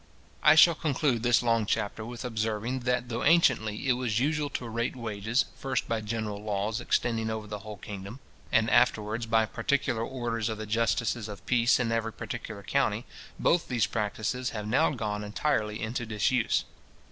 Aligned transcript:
I 0.41 0.55
shall 0.55 0.73
conclude 0.73 1.21
this 1.21 1.43
long 1.43 1.67
chapter 1.67 2.03
with 2.03 2.25
observing, 2.25 2.79
that 2.79 3.07
though 3.07 3.21
anciently 3.23 3.87
it 3.87 3.93
was 3.93 4.17
usual 4.19 4.49
to 4.49 4.67
rate 4.67 4.95
wages, 4.95 5.45
first 5.55 5.87
by 5.87 6.01
general 6.01 6.41
laws 6.41 6.81
extending 6.81 7.29
over 7.29 7.45
the 7.45 7.59
whole 7.59 7.77
kingdom, 7.77 8.19
and 8.51 8.67
afterwards 8.67 9.27
by 9.27 9.45
particular 9.45 10.01
orders 10.03 10.49
of 10.49 10.57
the 10.57 10.65
justices 10.65 11.29
of 11.29 11.45
peace 11.45 11.79
in 11.79 11.91
every 11.91 12.13
particular 12.13 12.63
county, 12.63 13.05
both 13.37 13.67
these 13.67 13.85
practices 13.85 14.49
have 14.49 14.65
now 14.65 14.89
gone 14.89 15.23
entirely 15.23 15.79
into 15.79 16.07
disuse. 16.07 16.65